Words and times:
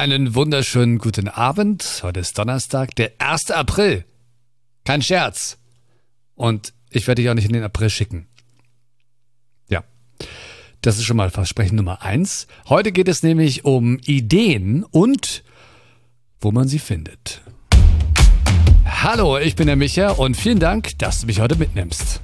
Einen 0.00 0.34
wunderschönen 0.34 0.96
guten 0.96 1.28
Abend. 1.28 2.00
Heute 2.02 2.20
ist 2.20 2.38
Donnerstag, 2.38 2.94
der 2.94 3.12
1. 3.18 3.50
April. 3.50 4.06
Kein 4.86 5.02
Scherz. 5.02 5.58
Und 6.34 6.72
ich 6.88 7.06
werde 7.06 7.20
dich 7.20 7.28
auch 7.28 7.34
nicht 7.34 7.44
in 7.44 7.52
den 7.52 7.62
April 7.62 7.90
schicken. 7.90 8.26
Ja. 9.68 9.84
Das 10.80 10.96
ist 10.96 11.04
schon 11.04 11.18
mal 11.18 11.28
Versprechen 11.28 11.76
Nummer 11.76 12.00
eins. 12.00 12.46
Heute 12.70 12.92
geht 12.92 13.08
es 13.08 13.22
nämlich 13.22 13.66
um 13.66 13.98
Ideen 13.98 14.84
und 14.84 15.44
wo 16.40 16.50
man 16.50 16.66
sie 16.66 16.78
findet. 16.78 17.42
Hallo, 18.86 19.36
ich 19.36 19.54
bin 19.54 19.66
der 19.66 19.76
Micha 19.76 20.12
und 20.12 20.34
vielen 20.34 20.60
Dank, 20.60 20.98
dass 20.98 21.20
du 21.20 21.26
mich 21.26 21.40
heute 21.40 21.56
mitnimmst. 21.56 22.22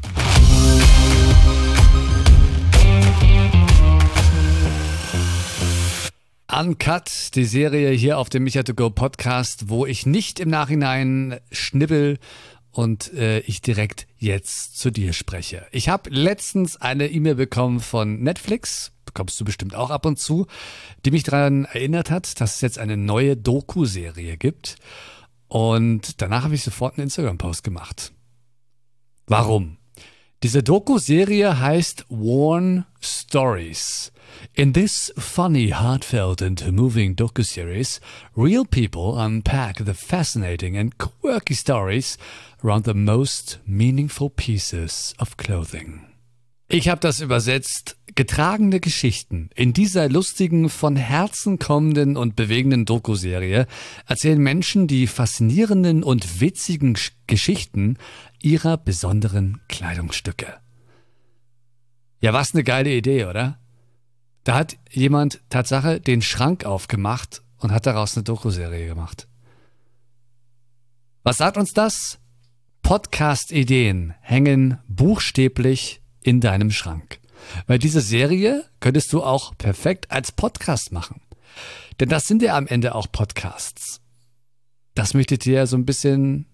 Uncut, 6.58 7.34
die 7.34 7.44
Serie 7.44 7.90
hier 7.90 8.16
auf 8.16 8.30
dem 8.30 8.44
Micha 8.44 8.62
to 8.62 8.72
Go 8.72 8.88
Podcast, 8.88 9.68
wo 9.68 9.84
ich 9.84 10.06
nicht 10.06 10.40
im 10.40 10.48
Nachhinein 10.48 11.38
schnibbel 11.52 12.18
und 12.70 13.12
äh, 13.12 13.40
ich 13.40 13.60
direkt 13.60 14.06
jetzt 14.16 14.78
zu 14.78 14.90
dir 14.90 15.12
spreche. 15.12 15.66
Ich 15.70 15.90
habe 15.90 16.08
letztens 16.08 16.80
eine 16.80 17.08
E-Mail 17.08 17.34
bekommen 17.34 17.80
von 17.80 18.22
Netflix, 18.22 18.92
bekommst 19.04 19.38
du 19.38 19.44
bestimmt 19.44 19.74
auch 19.74 19.90
ab 19.90 20.06
und 20.06 20.18
zu, 20.18 20.46
die 21.04 21.10
mich 21.10 21.24
daran 21.24 21.66
erinnert 21.66 22.10
hat, 22.10 22.40
dass 22.40 22.54
es 22.54 22.60
jetzt 22.62 22.78
eine 22.78 22.96
neue 22.96 23.36
Doku-Serie 23.36 24.38
gibt. 24.38 24.76
Und 25.48 26.22
danach 26.22 26.44
habe 26.44 26.54
ich 26.54 26.62
sofort 26.62 26.94
einen 26.94 27.04
Instagram-Post 27.04 27.64
gemacht. 27.64 28.12
Warum? 29.26 29.76
Diese 30.42 30.62
Doku-Serie 30.62 31.60
heißt 31.60 32.04
Worn 32.10 32.84
Stories. 33.00 34.12
In 34.52 34.74
this 34.74 35.10
funny, 35.16 35.68
heartfelt 35.70 36.42
and 36.42 36.72
moving 36.72 37.16
docu-series, 37.16 38.02
real 38.36 38.64
people 38.66 39.18
unpack 39.18 39.78
the 39.86 39.94
fascinating 39.94 40.76
and 40.76 40.98
quirky 40.98 41.54
stories 41.54 42.18
around 42.62 42.84
the 42.84 42.92
most 42.92 43.60
meaningful 43.64 44.28
pieces 44.28 45.14
of 45.18 45.38
clothing. 45.38 46.02
Ich 46.68 46.88
habe 46.88 47.00
das 47.00 47.20
übersetzt. 47.20 47.96
Getragene 48.16 48.80
Geschichten. 48.80 49.50
In 49.54 49.74
dieser 49.74 50.08
lustigen, 50.08 50.70
von 50.70 50.96
Herzen 50.96 51.58
kommenden 51.58 52.16
und 52.16 52.34
bewegenden 52.34 52.86
Doku-Serie 52.86 53.66
erzählen 54.06 54.38
Menschen 54.38 54.86
die 54.86 55.06
faszinierenden 55.06 56.02
und 56.02 56.40
witzigen 56.40 56.96
Geschichten 57.26 57.98
ihrer 58.46 58.76
besonderen 58.76 59.60
Kleidungsstücke. 59.66 60.46
Ja, 62.20 62.32
was 62.32 62.54
eine 62.54 62.62
geile 62.62 62.94
Idee, 62.94 63.24
oder? 63.24 63.58
Da 64.44 64.54
hat 64.54 64.76
jemand 64.88 65.40
Tatsache 65.50 66.00
den 66.00 66.22
Schrank 66.22 66.64
aufgemacht 66.64 67.42
und 67.58 67.72
hat 67.72 67.86
daraus 67.86 68.16
eine 68.16 68.22
Doku-Serie 68.22 68.86
gemacht. 68.86 69.26
Was 71.24 71.38
sagt 71.38 71.56
uns 71.56 71.72
das? 71.72 72.20
Podcast-Ideen 72.82 74.14
hängen 74.20 74.78
buchstäblich 74.86 76.00
in 76.22 76.40
deinem 76.40 76.70
Schrank. 76.70 77.18
Weil 77.66 77.80
diese 77.80 78.00
Serie 78.00 78.64
könntest 78.78 79.12
du 79.12 79.24
auch 79.24 79.58
perfekt 79.58 80.12
als 80.12 80.30
Podcast 80.30 80.92
machen. 80.92 81.20
Denn 81.98 82.08
das 82.08 82.26
sind 82.26 82.42
ja 82.42 82.56
am 82.56 82.68
Ende 82.68 82.94
auch 82.94 83.10
Podcasts. 83.10 84.00
Das 84.94 85.14
möchte 85.14 85.34
ich 85.34 85.40
dir 85.40 85.66
so 85.66 85.76
ein 85.76 85.84
bisschen 85.84 86.46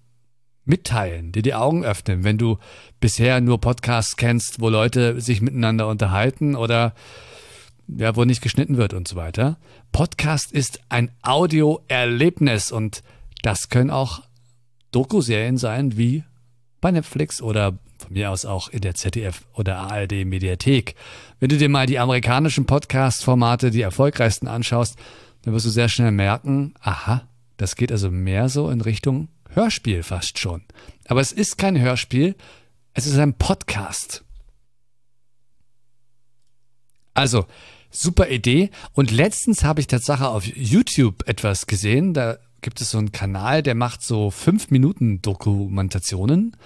mitteilen, 0.64 1.32
dir 1.32 1.42
die 1.42 1.54
Augen 1.54 1.84
öffnen, 1.84 2.24
wenn 2.24 2.38
du 2.38 2.58
bisher 3.00 3.40
nur 3.40 3.60
Podcasts 3.60 4.16
kennst, 4.16 4.60
wo 4.60 4.68
Leute 4.68 5.20
sich 5.20 5.40
miteinander 5.40 5.88
unterhalten 5.88 6.54
oder 6.54 6.94
ja, 7.88 8.14
wo 8.16 8.24
nicht 8.24 8.42
geschnitten 8.42 8.76
wird 8.76 8.94
und 8.94 9.08
so 9.08 9.16
weiter. 9.16 9.58
Podcast 9.90 10.52
ist 10.52 10.80
ein 10.88 11.10
Audioerlebnis 11.22 12.72
und 12.72 13.02
das 13.42 13.68
können 13.68 13.90
auch 13.90 14.22
Doku-Serien 14.92 15.58
sein 15.58 15.96
wie 15.96 16.24
bei 16.80 16.90
Netflix 16.90 17.42
oder 17.42 17.78
von 17.98 18.12
mir 18.12 18.30
aus 18.30 18.44
auch 18.44 18.68
in 18.68 18.80
der 18.80 18.94
ZDF 18.94 19.42
oder 19.54 19.78
ARD 19.78 20.24
Mediathek. 20.24 20.94
Wenn 21.40 21.48
du 21.48 21.56
dir 21.56 21.68
mal 21.68 21.86
die 21.86 21.98
amerikanischen 21.98 22.66
Podcast-Formate, 22.66 23.70
die 23.70 23.82
erfolgreichsten 23.82 24.48
anschaust, 24.48 24.98
dann 25.42 25.54
wirst 25.54 25.66
du 25.66 25.70
sehr 25.70 25.88
schnell 25.88 26.12
merken, 26.12 26.74
aha, 26.80 27.22
das 27.56 27.76
geht 27.76 27.92
also 27.92 28.10
mehr 28.10 28.48
so 28.48 28.70
in 28.70 28.80
Richtung 28.80 29.28
Hörspiel 29.50 30.02
fast 30.02 30.38
schon. 30.38 30.62
Aber 31.06 31.20
es 31.20 31.32
ist 31.32 31.58
kein 31.58 31.78
Hörspiel, 31.78 32.36
es 32.94 33.06
ist 33.06 33.18
ein 33.18 33.34
Podcast. 33.34 34.24
Also, 37.14 37.46
super 37.90 38.28
Idee. 38.28 38.70
Und 38.92 39.10
letztens 39.10 39.64
habe 39.64 39.80
ich 39.80 39.86
tatsächlich 39.86 40.26
auf 40.26 40.46
YouTube 40.46 41.28
etwas 41.28 41.66
gesehen. 41.66 42.14
Da 42.14 42.38
gibt 42.62 42.80
es 42.80 42.90
so 42.90 42.98
einen 42.98 43.12
Kanal, 43.12 43.62
der 43.62 43.74
macht 43.74 44.02
so 44.02 44.30
fünf 44.30 44.70
Minuten 44.70 45.20
Dokumentationen. 45.20 46.56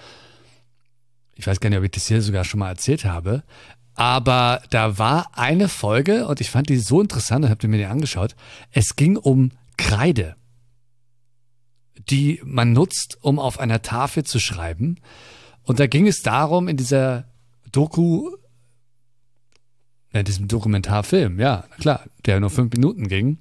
Ich 1.35 1.45
weiß 1.45 1.59
gar 1.59 1.69
nicht, 1.69 1.77
ob 1.77 1.85
ich 1.85 1.91
das 1.91 2.07
hier 2.07 2.21
sogar 2.21 2.45
schon 2.45 2.59
mal 2.59 2.69
erzählt 2.69 3.05
habe. 3.05 3.43
Aber 3.93 4.61
da 4.69 4.97
war 4.97 5.31
eine 5.33 5.67
Folge 5.67 6.27
und 6.27 6.39
ich 6.39 6.49
fand 6.49 6.69
die 6.69 6.77
so 6.77 7.01
interessant 7.01 7.43
und 7.45 7.51
habe 7.51 7.67
mir 7.67 7.77
die 7.77 7.85
angeschaut. 7.85 8.35
Es 8.71 8.95
ging 8.95 9.17
um 9.17 9.51
Kreide, 9.75 10.35
die 12.09 12.41
man 12.43 12.73
nutzt, 12.73 13.17
um 13.21 13.39
auf 13.39 13.59
einer 13.59 13.81
Tafel 13.81 14.23
zu 14.23 14.39
schreiben. 14.39 14.97
Und 15.63 15.79
da 15.79 15.87
ging 15.87 16.07
es 16.07 16.21
darum, 16.21 16.67
in 16.67 16.77
dieser 16.77 17.25
Doku 17.71 18.29
in 20.13 20.25
diesem 20.25 20.47
Dokumentarfilm, 20.47 21.39
ja, 21.39 21.65
klar, 21.79 22.05
der 22.25 22.39
nur 22.39 22.49
fünf 22.49 22.73
Minuten 22.73 23.07
ging, 23.07 23.39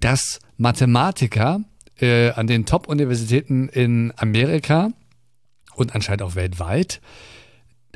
dass 0.00 0.40
Mathematiker 0.56 1.60
äh, 2.00 2.30
an 2.30 2.46
den 2.46 2.66
Top-Universitäten 2.66 3.68
in 3.68 4.12
Amerika 4.16 4.90
und 5.74 5.94
anscheinend 5.94 6.22
auch 6.22 6.34
weltweit 6.34 7.00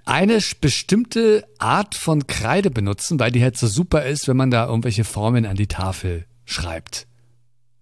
eine 0.04 0.38
bestimmte 0.60 1.46
Art 1.58 1.96
von 1.96 2.28
Kreide 2.28 2.70
benutzen, 2.70 3.18
weil 3.18 3.32
die 3.32 3.42
halt 3.42 3.58
so 3.58 3.66
super 3.66 4.04
ist, 4.04 4.28
wenn 4.28 4.36
man 4.36 4.52
da 4.52 4.66
irgendwelche 4.66 5.02
Formeln 5.02 5.44
an 5.46 5.56
die 5.56 5.66
Tafel 5.66 6.26
schreibt. 6.44 7.08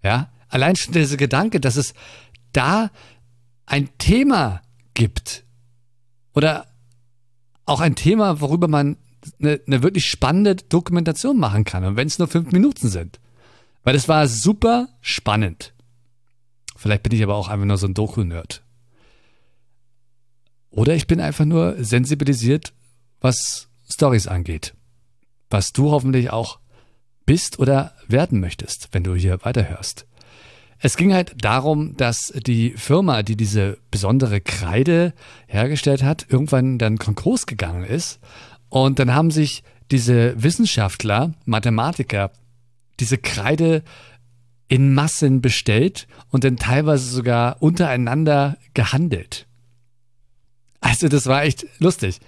Ja, 0.03 0.33
allein 0.55 0.77
schon 0.77 0.95
dieser 0.95 1.17
Gedanke, 1.17 1.59
dass 1.59 1.75
es 1.75 1.95
da 2.53 2.91
ein 3.67 3.89
Thema 3.99 4.63
gibt 4.95 5.45
oder 6.33 6.67
auch 7.67 7.81
ein 7.81 7.97
Thema, 7.97 8.41
worüber 8.41 8.69
man 8.69 8.97
eine, 9.41 9.61
eine 9.67 9.83
wirklich 9.83 10.09
spannende 10.09 10.55
Dokumentation 10.55 11.39
machen 11.39 11.65
kann. 11.65 11.85
Und 11.85 11.97
wenn 11.97 12.07
es 12.07 12.21
nur 12.21 12.29
fünf 12.29 12.53
Minuten 12.53 12.89
sind. 12.89 13.19
Weil 13.83 13.97
es 13.97 14.09
war 14.09 14.29
super 14.29 14.89
spannend. 15.01 15.75
Vielleicht 16.77 17.03
bin 17.03 17.13
ich 17.13 17.23
aber 17.23 17.35
auch 17.35 17.49
einfach 17.49 17.67
nur 17.67 17.77
so 17.77 17.87
ein 17.87 17.95
Doku-Nerd. 17.95 18.63
Oder 20.71 20.95
ich 20.95 21.07
bin 21.07 21.21
einfach 21.21 21.45
nur 21.45 21.83
sensibilisiert, 21.83 22.73
was 23.21 23.69
Stories 23.91 24.29
angeht. 24.29 24.75
Was 25.51 25.73
du 25.73 25.91
hoffentlich 25.91 26.31
auch 26.31 26.61
bist 27.27 27.59
oder 27.59 27.95
werden 28.07 28.41
möchtest, 28.41 28.89
wenn 28.93 29.03
du 29.03 29.15
hier 29.15 29.45
weiterhörst. 29.45 30.07
Es 30.85 30.99
ging 30.99 31.15
halt 31.15 31.37
darum, 31.43 31.97
dass 31.97 32.31
die 32.47 32.73
Firma, 32.73 33.23
die 33.23 33.37
diese 33.37 33.79
besondere 33.91 34.43
Kreide 34.43 35.15
hergestellt 35.47 36.03
hat, 36.03 36.27
irgendwann 36.29 36.77
dann 36.77 36.99
Konkurs 36.99 37.47
gegangen 37.47 37.85
ist 37.85 38.21
und 38.69 38.99
dann 38.99 39.15
haben 39.15 39.31
sich 39.31 39.63
diese 39.91 40.35
Wissenschaftler, 40.43 41.33
Mathematiker, 41.47 42.33
diese 43.01 43.17
Kreide 43.17 43.83
in 44.69 44.93
Massen 44.93 45.41
bestellt 45.41 46.07
und 46.29 46.45
dann 46.45 46.59
teilweise 46.59 47.11
sogar 47.11 47.63
untereinander 47.63 48.59
gehandelt. 48.75 49.47
Also 50.83 51.09
das 51.09 51.25
war 51.25 51.45
echt 51.45 51.65
lustig. 51.79 52.21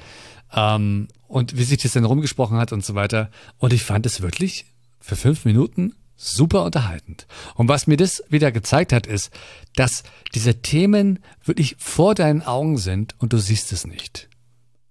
Ähm, 0.54 1.08
und 1.28 1.58
wie 1.58 1.64
sich 1.64 1.82
das 1.82 1.92
dann 1.92 2.06
rumgesprochen 2.06 2.56
hat 2.56 2.72
und 2.72 2.82
so 2.82 2.94
weiter. 2.94 3.30
Und 3.58 3.74
ich 3.74 3.82
fand 3.82 4.06
es 4.06 4.22
wirklich 4.22 4.64
für 4.98 5.14
fünf 5.14 5.44
Minuten 5.44 5.92
super 6.16 6.64
unterhaltend. 6.64 7.26
Und 7.54 7.68
was 7.68 7.86
mir 7.86 7.96
das 7.96 8.22
wieder 8.28 8.50
gezeigt 8.52 8.92
hat, 8.92 9.06
ist, 9.06 9.30
dass 9.74 10.02
diese 10.34 10.62
Themen 10.62 11.20
wirklich 11.44 11.76
vor 11.78 12.14
deinen 12.14 12.42
Augen 12.42 12.78
sind 12.78 13.14
und 13.18 13.32
du 13.32 13.38
siehst 13.38 13.72
es 13.72 13.86
nicht. 13.86 14.28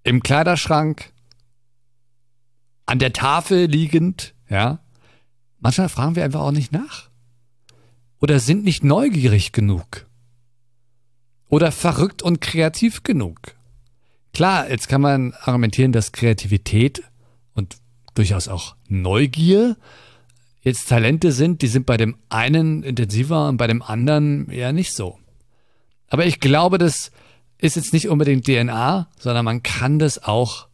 Im 0.03 0.21
Kleiderschrank, 0.21 1.11
an 2.85 2.99
der 2.99 3.13
Tafel 3.13 3.65
liegend, 3.65 4.35
ja. 4.49 4.79
Manchmal 5.59 5.89
fragen 5.89 6.15
wir 6.15 6.23
einfach 6.23 6.41
auch 6.41 6.51
nicht 6.51 6.71
nach. 6.71 7.09
Oder 8.19 8.39
sind 8.39 8.63
nicht 8.63 8.83
neugierig 8.83 9.51
genug. 9.51 10.05
Oder 11.47 11.71
verrückt 11.71 12.21
und 12.21 12.41
kreativ 12.41 13.01
genug. 13.03 13.55
Klar, 14.33 14.69
jetzt 14.69 14.89
kann 14.89 15.01
man 15.01 15.33
argumentieren, 15.33 15.91
dass 15.91 16.11
Kreativität 16.11 17.03
und 17.53 17.77
durchaus 18.13 18.47
auch 18.47 18.75
Neugier 18.87 19.77
jetzt 20.65 20.89
Talente 20.89 21.31
sind, 21.31 21.61
die 21.61 21.67
sind 21.67 21.85
bei 21.85 21.95
dem 21.95 22.17
einen 22.27 22.83
intensiver 22.83 23.47
und 23.47 23.55
bei 23.55 23.67
dem 23.67 23.81
anderen 23.81 24.49
eher 24.49 24.73
nicht 24.73 24.93
so. 24.93 25.17
Aber 26.09 26.25
ich 26.25 26.41
glaube, 26.41 26.77
das 26.77 27.11
ist 27.57 27.77
jetzt 27.77 27.93
nicht 27.93 28.09
unbedingt 28.09 28.45
DNA, 28.45 29.09
sondern 29.17 29.45
man 29.45 29.63
kann 29.63 29.99
das 29.99 30.21
auch 30.21 30.67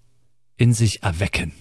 in 0.58 0.74
sich 0.74 1.04
erwecken 1.04 1.54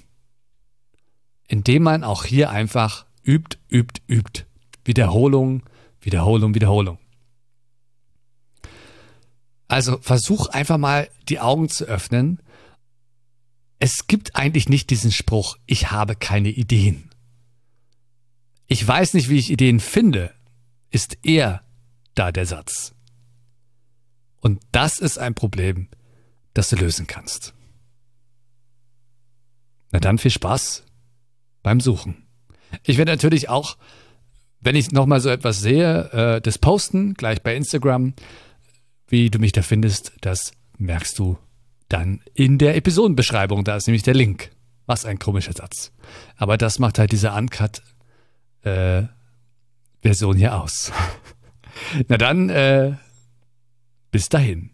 indem 1.51 1.83
man 1.83 2.05
auch 2.05 2.25
hier 2.25 2.51
einfach 2.51 3.07
übt, 3.25 3.59
übt, 3.69 4.01
übt. 4.07 4.47
Wiederholung, 4.85 5.65
Wiederholung, 6.01 6.55
Wiederholung. 6.55 6.99
Also 9.67 9.99
versuch 10.01 10.47
einfach 10.47 10.79
mal 10.79 11.09
die 11.29 11.41
Augen 11.41 11.69
zu 11.69 11.87
öffnen. 11.87 12.41
Es 13.81 14.07
gibt 14.07 14.37
eigentlich 14.37 14.69
nicht 14.69 14.91
diesen 14.91 15.11
Spruch, 15.11 15.57
ich 15.67 15.91
habe 15.91 16.15
keine 16.15 16.51
Ideen. 16.51 17.10
Ich 18.73 18.87
weiß 18.87 19.15
nicht, 19.15 19.29
wie 19.29 19.39
ich 19.39 19.51
Ideen 19.51 19.81
finde, 19.81 20.33
ist 20.93 21.19
eher 21.27 21.65
da 22.15 22.31
der 22.31 22.47
Satz. 22.47 22.95
Und 24.39 24.63
das 24.71 25.01
ist 25.01 25.19
ein 25.19 25.35
Problem, 25.35 25.89
das 26.55 26.69
du 26.69 26.77
lösen 26.77 27.09
kannst. 27.09 27.53
Na 29.91 29.99
dann 29.99 30.19
viel 30.19 30.31
Spaß 30.31 30.85
beim 31.65 31.81
Suchen. 31.81 32.29
Ich 32.85 32.97
werde 32.97 33.11
natürlich 33.11 33.49
auch, 33.49 33.77
wenn 34.61 34.77
ich 34.77 34.93
nochmal 34.93 35.21
so 35.21 35.31
etwas 35.31 35.59
sehe, 35.59 36.09
äh, 36.13 36.41
das 36.41 36.59
posten, 36.59 37.15
gleich 37.15 37.43
bei 37.43 37.57
Instagram. 37.57 38.15
Wie 39.09 39.31
du 39.31 39.41
mich 39.41 39.51
da 39.51 39.63
findest, 39.63 40.13
das 40.21 40.53
merkst 40.79 41.19
du 41.19 41.39
dann 41.89 42.23
in 42.35 42.59
der 42.59 42.77
Episodenbeschreibung. 42.77 43.65
Da 43.65 43.75
ist 43.75 43.89
nämlich 43.89 44.05
der 44.05 44.15
Link. 44.15 44.53
Was 44.87 45.05
ein 45.05 45.19
komischer 45.19 45.55
Satz. 45.55 45.91
Aber 46.37 46.57
das 46.57 46.79
macht 46.79 47.01
halt 47.01 47.11
diese 47.11 47.33
Uncut-Version 47.33 48.00
äh, 48.65 49.05
hier 50.37 50.57
aus. 50.57 50.93
Na 52.09 52.17
dann, 52.17 52.49
äh, 52.51 52.95
bis 54.11 54.29
dahin. 54.29 54.71